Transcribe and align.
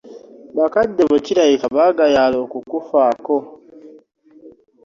Bakadde 0.57 1.01
bo 1.09 1.17
kirabika 1.25 1.65
baagayaala 1.75 2.37
okukufaako. 2.45 3.37